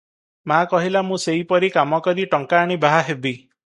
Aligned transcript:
ମା 0.51 0.57
କହିଲା, 0.71 1.03
ମୁଁ 1.11 1.21
ସେଇପରି 1.25 1.71
କାମ 1.79 2.03
କରି 2.09 2.29
ଟଙ୍କା 2.35 2.65
ଆଣି 2.67 2.83
ବାହା 2.89 3.09
ହେବି। 3.13 3.33